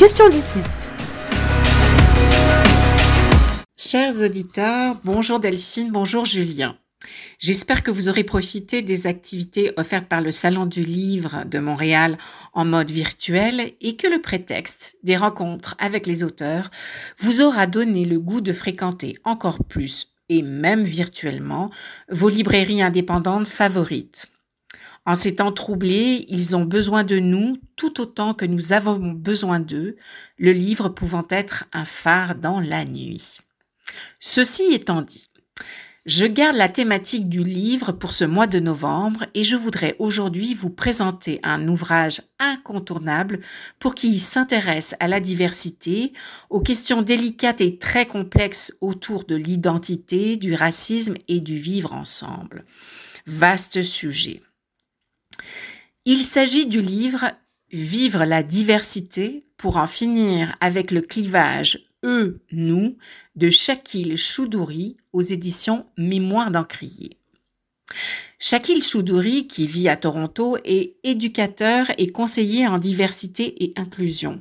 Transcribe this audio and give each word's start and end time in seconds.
question 0.00 0.28
licite. 0.30 0.64
Chers 3.76 4.22
auditeurs, 4.22 4.96
bonjour 5.04 5.40
Delphine, 5.40 5.90
bonjour 5.92 6.24
Julien. 6.24 6.78
J'espère 7.38 7.82
que 7.82 7.90
vous 7.90 8.08
aurez 8.08 8.24
profité 8.24 8.80
des 8.80 9.06
activités 9.06 9.72
offertes 9.76 10.06
par 10.06 10.22
le 10.22 10.32
Salon 10.32 10.64
du 10.64 10.84
Livre 10.84 11.44
de 11.44 11.58
Montréal 11.58 12.16
en 12.54 12.64
mode 12.64 12.90
virtuel 12.90 13.74
et 13.82 13.96
que 13.96 14.06
le 14.06 14.22
prétexte 14.22 14.96
des 15.02 15.18
rencontres 15.18 15.76
avec 15.78 16.06
les 16.06 16.24
auteurs 16.24 16.70
vous 17.18 17.42
aura 17.42 17.66
donné 17.66 18.06
le 18.06 18.18
goût 18.18 18.40
de 18.40 18.54
fréquenter 18.54 19.16
encore 19.24 19.62
plus 19.64 20.14
et 20.30 20.40
même 20.40 20.84
virtuellement 20.84 21.68
vos 22.08 22.30
librairies 22.30 22.80
indépendantes 22.80 23.48
favorites. 23.48 24.30
En 25.10 25.16
ces 25.16 25.34
temps 25.34 25.50
troublés, 25.50 26.24
ils 26.28 26.54
ont 26.54 26.64
besoin 26.64 27.02
de 27.02 27.18
nous 27.18 27.56
tout 27.74 28.00
autant 28.00 28.32
que 28.32 28.44
nous 28.44 28.72
avons 28.72 29.10
besoin 29.10 29.58
d'eux, 29.58 29.96
le 30.38 30.52
livre 30.52 30.88
pouvant 30.88 31.26
être 31.30 31.64
un 31.72 31.84
phare 31.84 32.36
dans 32.36 32.60
la 32.60 32.84
nuit. 32.84 33.38
Ceci 34.20 34.72
étant 34.72 35.02
dit, 35.02 35.28
je 36.06 36.26
garde 36.26 36.54
la 36.54 36.68
thématique 36.68 37.28
du 37.28 37.42
livre 37.42 37.90
pour 37.90 38.12
ce 38.12 38.24
mois 38.24 38.46
de 38.46 38.60
novembre 38.60 39.26
et 39.34 39.42
je 39.42 39.56
voudrais 39.56 39.96
aujourd'hui 39.98 40.54
vous 40.54 40.70
présenter 40.70 41.40
un 41.42 41.66
ouvrage 41.66 42.22
incontournable 42.38 43.40
pour 43.80 43.96
qui 43.96 44.16
s'intéresse 44.16 44.94
à 45.00 45.08
la 45.08 45.18
diversité, 45.18 46.12
aux 46.50 46.60
questions 46.60 47.02
délicates 47.02 47.60
et 47.60 47.78
très 47.78 48.06
complexes 48.06 48.76
autour 48.80 49.24
de 49.24 49.34
l'identité, 49.34 50.36
du 50.36 50.54
racisme 50.54 51.16
et 51.26 51.40
du 51.40 51.56
vivre 51.56 51.94
ensemble. 51.94 52.64
Vaste 53.26 53.82
sujet. 53.82 54.40
Il 56.04 56.22
s'agit 56.22 56.66
du 56.66 56.80
livre 56.80 57.30
Vivre 57.72 58.24
la 58.24 58.42
diversité 58.42 59.44
pour 59.56 59.76
en 59.76 59.86
finir 59.86 60.56
avec 60.60 60.90
le 60.90 61.02
clivage 61.02 61.90
eux, 62.04 62.40
nous 62.50 62.96
de 63.36 63.50
Shakil 63.50 64.16
Choudouri 64.16 64.96
aux 65.12 65.22
éditions 65.22 65.86
Mémoire 65.96 66.50
d'Encrier. 66.50 67.16
Shakil 68.38 68.82
Choudouri, 68.82 69.46
qui 69.46 69.66
vit 69.66 69.88
à 69.88 69.96
Toronto, 69.96 70.56
est 70.64 70.96
éducateur 71.04 71.86
et 71.98 72.10
conseiller 72.10 72.66
en 72.66 72.78
diversité 72.78 73.62
et 73.64 73.72
inclusion. 73.76 74.40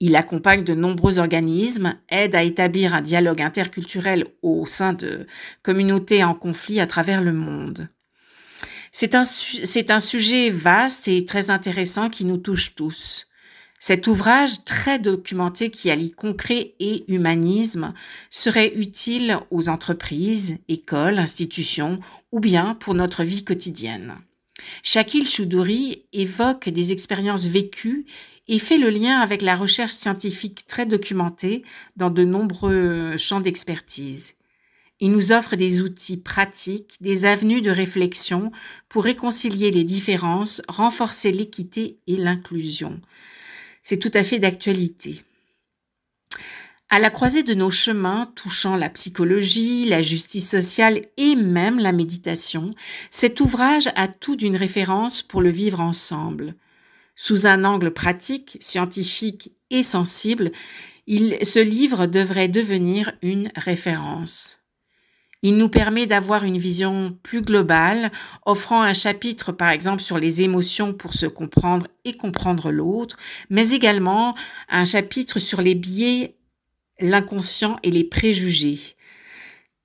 Il 0.00 0.16
accompagne 0.16 0.64
de 0.64 0.74
nombreux 0.74 1.18
organismes, 1.18 1.94
aide 2.08 2.34
à 2.34 2.42
établir 2.42 2.94
un 2.94 3.02
dialogue 3.02 3.42
interculturel 3.42 4.26
au 4.42 4.64
sein 4.66 4.92
de 4.92 5.26
communautés 5.62 6.24
en 6.24 6.34
conflit 6.34 6.80
à 6.80 6.86
travers 6.86 7.20
le 7.20 7.32
monde. 7.32 7.88
C'est 9.00 9.14
un, 9.92 10.00
sujet 10.00 10.50
vaste 10.50 11.06
et 11.06 11.24
très 11.24 11.50
intéressant 11.50 12.10
qui 12.10 12.24
nous 12.24 12.36
touche 12.36 12.74
tous. 12.74 13.28
Cet 13.78 14.08
ouvrage 14.08 14.64
très 14.64 14.98
documenté 14.98 15.70
qui 15.70 15.92
allie 15.92 16.10
concret 16.10 16.74
et 16.80 17.04
humanisme 17.06 17.94
serait 18.28 18.72
utile 18.74 19.38
aux 19.52 19.68
entreprises, 19.68 20.58
écoles, 20.66 21.20
institutions 21.20 22.00
ou 22.32 22.40
bien 22.40 22.74
pour 22.74 22.94
notre 22.94 23.22
vie 23.22 23.44
quotidienne. 23.44 24.16
Shakil 24.82 25.28
Choudouri 25.28 26.02
évoque 26.12 26.68
des 26.68 26.90
expériences 26.90 27.46
vécues 27.46 28.04
et 28.48 28.58
fait 28.58 28.78
le 28.78 28.90
lien 28.90 29.20
avec 29.20 29.42
la 29.42 29.54
recherche 29.54 29.92
scientifique 29.92 30.66
très 30.66 30.86
documentée 30.86 31.62
dans 31.94 32.10
de 32.10 32.24
nombreux 32.24 33.16
champs 33.16 33.38
d'expertise. 33.38 34.34
Il 35.00 35.12
nous 35.12 35.32
offre 35.32 35.56
des 35.56 35.80
outils 35.80 36.16
pratiques, 36.16 36.96
des 37.00 37.24
avenues 37.24 37.62
de 37.62 37.70
réflexion 37.70 38.50
pour 38.88 39.04
réconcilier 39.04 39.70
les 39.70 39.84
différences, 39.84 40.62
renforcer 40.68 41.30
l'équité 41.32 41.98
et 42.06 42.16
l'inclusion 42.16 43.00
c'est 43.88 43.96
tout 43.96 44.10
à 44.12 44.22
fait 44.22 44.38
d'actualité. 44.38 45.24
À 46.90 46.98
la 46.98 47.08
croisée 47.08 47.42
de 47.42 47.54
nos 47.54 47.70
chemins 47.70 48.30
touchant 48.36 48.76
la 48.76 48.90
psychologie, 48.90 49.86
la 49.86 50.02
justice 50.02 50.50
sociale 50.50 51.00
et 51.16 51.36
même 51.36 51.78
la 51.78 51.92
méditation, 51.92 52.74
cet 53.10 53.40
ouvrage 53.40 53.88
a 53.94 54.06
tout 54.06 54.36
d'une 54.36 54.56
référence 54.56 55.22
pour 55.22 55.40
le 55.40 55.48
vivre 55.48 55.80
ensemble. 55.80 56.54
Sous 57.16 57.46
un 57.46 57.64
angle 57.64 57.92
pratique, 57.92 58.58
scientifique 58.60 59.52
et 59.70 59.82
sensible, 59.82 60.52
ce 61.08 61.62
livre 61.62 62.04
devrait 62.06 62.48
devenir 62.48 63.12
une 63.22 63.50
référence. 63.56 64.57
Il 65.42 65.56
nous 65.56 65.68
permet 65.68 66.06
d'avoir 66.06 66.42
une 66.44 66.58
vision 66.58 67.16
plus 67.22 67.42
globale, 67.42 68.10
offrant 68.44 68.82
un 68.82 68.92
chapitre 68.92 69.52
par 69.52 69.70
exemple 69.70 70.02
sur 70.02 70.18
les 70.18 70.42
émotions 70.42 70.92
pour 70.92 71.14
se 71.14 71.26
comprendre 71.26 71.86
et 72.04 72.16
comprendre 72.16 72.72
l'autre, 72.72 73.16
mais 73.48 73.70
également 73.70 74.34
un 74.68 74.84
chapitre 74.84 75.38
sur 75.38 75.62
les 75.62 75.76
biais, 75.76 76.34
l'inconscient 76.98 77.78
et 77.84 77.92
les 77.92 78.04
préjugés. 78.04 78.80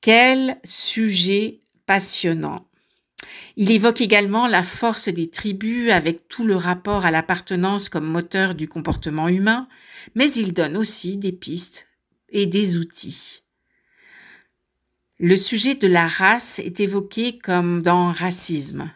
Quel 0.00 0.58
sujet 0.64 1.58
passionnant. 1.84 2.66
Il 3.56 3.72
évoque 3.72 4.00
également 4.00 4.46
la 4.46 4.62
force 4.62 5.08
des 5.08 5.28
tribus 5.28 5.90
avec 5.90 6.28
tout 6.28 6.44
le 6.44 6.54
rapport 6.54 7.04
à 7.04 7.10
l'appartenance 7.10 7.88
comme 7.88 8.06
moteur 8.06 8.54
du 8.54 8.68
comportement 8.68 9.28
humain, 9.28 9.68
mais 10.14 10.30
il 10.30 10.54
donne 10.54 10.76
aussi 10.76 11.16
des 11.16 11.32
pistes 11.32 11.88
et 12.30 12.46
des 12.46 12.78
outils. 12.78 13.42
Le 15.22 15.36
sujet 15.36 15.74
de 15.74 15.86
la 15.86 16.06
race 16.06 16.60
est 16.60 16.80
évoqué 16.80 17.36
comme 17.36 17.82
dans 17.82 18.10
racisme. 18.10 18.90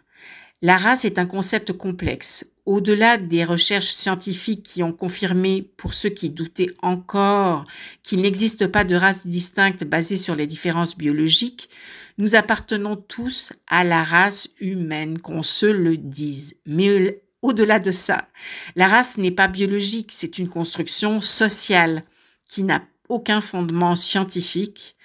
La 0.62 0.78
race 0.78 1.04
est 1.04 1.18
un 1.18 1.26
concept 1.26 1.74
complexe. 1.74 2.46
Au-delà 2.64 3.18
des 3.18 3.44
recherches 3.44 3.90
scientifiques 3.90 4.62
qui 4.62 4.82
ont 4.82 4.94
confirmé, 4.94 5.70
pour 5.76 5.92
ceux 5.92 6.08
qui 6.08 6.30
doutaient 6.30 6.74
encore, 6.80 7.66
qu'il 8.02 8.22
n'existe 8.22 8.68
pas 8.68 8.84
de 8.84 8.94
race 8.94 9.26
distincte 9.26 9.84
basée 9.84 10.16
sur 10.16 10.34
les 10.34 10.46
différences 10.46 10.96
biologiques, 10.96 11.68
nous 12.16 12.36
appartenons 12.36 12.96
tous 12.96 13.52
à 13.66 13.84
la 13.84 14.02
race 14.02 14.48
humaine, 14.60 15.18
qu'on 15.18 15.42
se 15.42 15.66
le 15.66 15.98
dise. 15.98 16.54
Mais 16.64 17.20
au-delà 17.42 17.78
de 17.78 17.90
ça, 17.90 18.28
la 18.76 18.88
race 18.88 19.18
n'est 19.18 19.30
pas 19.30 19.48
biologique, 19.48 20.10
c'est 20.10 20.38
une 20.38 20.48
construction 20.48 21.20
sociale 21.20 22.02
qui 22.48 22.62
n'a 22.62 22.82
aucun 23.10 23.42
fondement 23.42 23.94
scientifique 23.94 24.96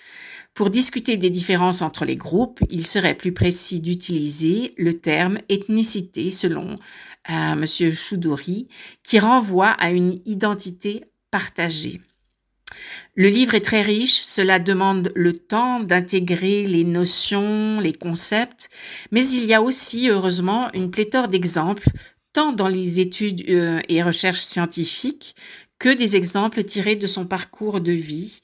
pour 0.60 0.70
discuter 0.70 1.16
des 1.16 1.30
différences 1.30 1.82
entre 1.82 2.04
les 2.04 2.18
groupes, 2.18 2.60
il 2.70 2.86
serait 2.86 3.16
plus 3.16 3.32
précis 3.32 3.80
d'utiliser 3.80 4.74
le 4.78 4.94
terme 4.94 5.38
ethnicité 5.48 6.32
selon 6.32 6.76
euh, 7.30 7.54
M. 7.54 7.66
Choudouri, 7.66 8.68
qui 9.02 9.20
renvoie 9.20 9.70
à 9.70 9.92
une 9.92 10.20
identité 10.26 11.06
partagée. 11.32 12.02
Le 13.16 13.30
livre 13.30 13.56
est 13.56 13.64
très 13.64 13.82
riche, 13.82 14.20
cela 14.20 14.60
demande 14.60 15.14
le 15.16 15.32
temps 15.32 15.80
d'intégrer 15.80 16.68
les 16.68 16.84
notions, 16.84 17.80
les 17.80 17.94
concepts, 17.94 18.68
mais 19.12 19.26
il 19.30 19.46
y 19.46 19.54
a 19.54 19.62
aussi, 19.62 20.10
heureusement, 20.10 20.70
une 20.74 20.92
pléthore 20.92 21.30
d'exemples, 21.30 21.88
tant 22.34 22.52
dans 22.52 22.68
les 22.68 23.00
études 23.00 23.50
euh, 23.50 23.80
et 23.88 24.04
recherches 24.04 24.42
scientifiques 24.42 25.38
que 25.80 25.88
des 25.88 26.18
exemples 26.18 26.66
tirés 26.66 26.98
de 26.98 27.08
son 27.08 27.26
parcours 27.26 27.80
de 27.80 27.94
vie, 27.94 28.42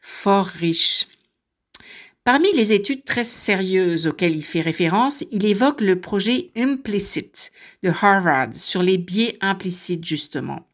fort 0.00 0.46
riche. 0.46 1.08
Parmi 2.30 2.52
les 2.52 2.74
études 2.74 3.06
très 3.06 3.24
sérieuses 3.24 4.06
auxquelles 4.06 4.36
il 4.36 4.42
fait 4.42 4.60
référence, 4.60 5.24
il 5.30 5.46
évoque 5.46 5.80
le 5.80 5.98
projet 5.98 6.50
Implicit 6.58 7.50
de 7.82 7.88
Harvard 7.88 8.50
sur 8.54 8.82
les 8.82 8.98
biais 8.98 9.38
implicites 9.40 10.04
justement. 10.04 10.68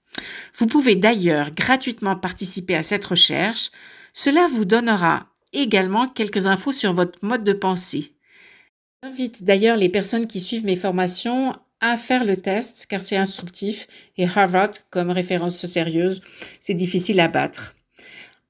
Vous 0.57 0.67
pouvez 0.67 0.97
d'ailleurs 0.97 1.53
gratuitement 1.53 2.17
participer 2.17 2.75
à 2.75 2.83
cette 2.83 3.05
recherche. 3.05 3.71
Cela 4.13 4.49
vous 4.49 4.65
donnera 4.65 5.29
également 5.53 6.09
quelques 6.09 6.49
infos 6.49 6.73
sur 6.73 6.93
votre 6.93 7.21
mode 7.23 7.45
de 7.45 7.53
pensée. 7.53 8.17
J'invite 9.05 9.45
d'ailleurs 9.45 9.77
les 9.77 9.89
personnes 9.89 10.27
qui 10.27 10.41
suivent 10.41 10.65
mes 10.65 10.75
formations 10.75 11.55
à 11.81 11.97
faire 11.97 12.25
le 12.25 12.37
test 12.37 12.87
car 12.89 13.01
c'est 13.01 13.17
instructif 13.17 13.87
et 14.17 14.27
Harvard 14.27 14.73
comme 14.91 15.11
référence 15.11 15.65
sérieuse, 15.67 16.21
c'est 16.61 16.75
difficile 16.75 17.21
à 17.21 17.29
battre. 17.29 17.77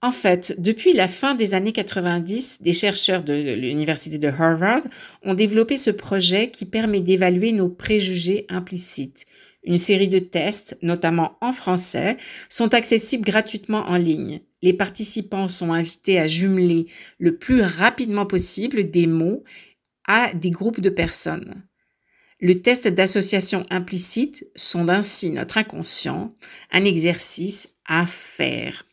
En 0.05 0.13
fait, 0.13 0.55
depuis 0.59 0.93
la 0.93 1.09
fin 1.09 1.35
des 1.35 1.55
années 1.55 1.73
90, 1.73 2.61
des 2.61 2.75
chercheurs 2.75 3.23
de 3.23 3.55
l'Université 3.55 4.19
de 4.19 4.29
Harvard 4.29 4.83
ont 5.23 5.33
développé 5.33 5.79
ce 5.79 5.91
projet 5.91 6.51
qui 6.51 6.67
permet 6.67 7.01
d'évaluer 7.01 7.53
nos 7.53 7.71
préjugés 7.71 8.45
implicites. 8.51 9.25
Une 9.63 9.79
série 9.79 10.11
de 10.11 10.19
tests, 10.19 10.77
notamment 10.83 11.39
en 11.41 11.55
français, 11.55 12.19
sont 12.51 12.75
accessibles 12.75 13.25
gratuitement 13.25 13.87
en 13.89 13.97
ligne. 13.97 14.43
Les 14.61 14.75
participants 14.75 15.49
sont 15.49 15.73
invités 15.73 16.19
à 16.19 16.27
jumeler 16.27 16.85
le 17.19 17.39
plus 17.39 17.63
rapidement 17.63 18.27
possible 18.27 18.91
des 18.91 19.07
mots 19.07 19.43
à 20.07 20.35
des 20.35 20.51
groupes 20.51 20.83
de 20.83 20.91
personnes. 20.91 21.65
Le 22.41 22.61
test 22.61 22.89
d'association 22.89 23.63
implicite 23.71 24.47
sonde 24.55 24.91
ainsi 24.91 25.31
notre 25.31 25.57
inconscient, 25.57 26.37
un 26.73 26.85
exercice 26.85 27.71
à 27.87 28.05
faire. 28.05 28.85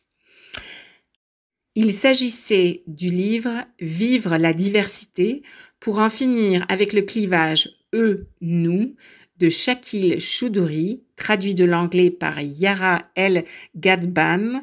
Il 1.74 1.92
s'agissait 1.92 2.82
du 2.86 3.08
livre 3.08 3.64
Vivre 3.80 4.36
la 4.36 4.52
diversité 4.52 5.42
pour 5.80 6.00
en 6.00 6.10
finir 6.10 6.64
avec 6.68 6.92
le 6.92 7.02
clivage 7.02 7.70
eux-nous 7.94 8.94
de 9.38 9.48
Shakil 9.48 10.20
Choudouri, 10.20 11.02
traduit 11.16 11.54
de 11.54 11.64
l'anglais 11.64 12.10
par 12.10 12.40
Yara 12.40 13.02
El 13.14 13.44
Gadban 13.74 14.62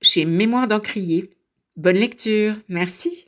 chez 0.00 0.24
Mémoire 0.24 0.68
d'Encrier. 0.68 1.30
Bonne 1.76 1.96
lecture, 1.96 2.54
merci. 2.68 3.26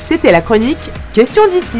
C'était 0.00 0.32
la 0.32 0.40
chronique 0.40 0.78
Question 1.14 1.42
d'ici. 1.48 1.78